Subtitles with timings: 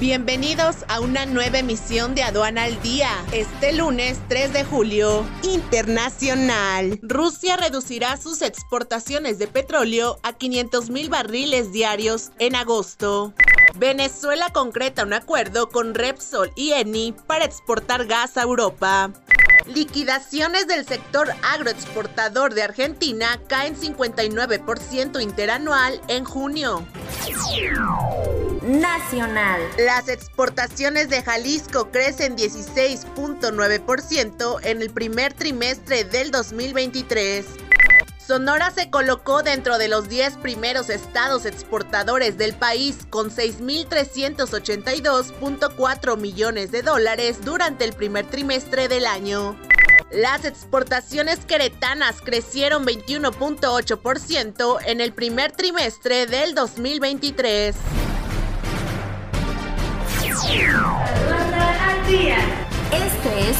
[0.00, 3.10] Bienvenidos a una nueva emisión de Aduana al Día.
[3.32, 6.98] Este lunes 3 de julio, internacional.
[7.02, 13.34] Rusia reducirá sus exportaciones de petróleo a 500 mil barriles diarios en agosto.
[13.76, 19.12] Venezuela concreta un acuerdo con Repsol y Eni para exportar gas a Europa.
[19.66, 26.86] Liquidaciones del sector agroexportador de Argentina caen 59% interanual en junio.
[28.70, 29.60] Nacional.
[29.78, 37.46] Las exportaciones de Jalisco crecen 16.9% en el primer trimestre del 2023.
[38.24, 46.70] Sonora se colocó dentro de los 10 primeros estados exportadores del país con 6.382.4 millones
[46.70, 49.58] de dólares durante el primer trimestre del año.
[50.12, 57.74] Las exportaciones queretanas crecieron 21.8% en el primer trimestre del 2023.